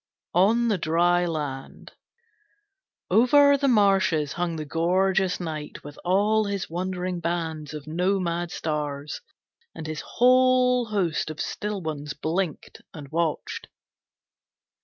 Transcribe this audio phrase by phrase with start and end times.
[0.33, 1.91] On The Dry Land
[3.11, 9.21] Over the marshes hung the gorgeous night with all his wandering bands of nomad stars,
[9.75, 13.67] and his whole host of still ones blinked and watched.